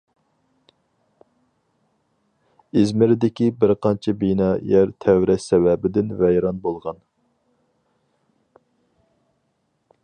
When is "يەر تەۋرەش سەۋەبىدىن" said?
4.71-6.11